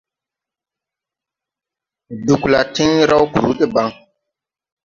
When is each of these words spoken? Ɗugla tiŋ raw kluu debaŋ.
Ɗugla 2.25 2.59
tiŋ 2.73 2.91
raw 3.09 3.23
kluu 3.33 3.53
debaŋ. 3.59 3.87